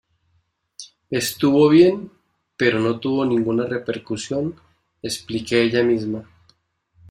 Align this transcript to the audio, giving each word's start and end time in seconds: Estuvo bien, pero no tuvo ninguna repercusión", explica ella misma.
Estuvo 1.11 1.69
bien, 1.69 2.11
pero 2.57 2.79
no 2.79 2.99
tuvo 2.99 3.23
ninguna 3.23 3.67
repercusión", 3.67 4.55
explica 5.03 5.55
ella 5.57 5.83
misma. 5.83 6.27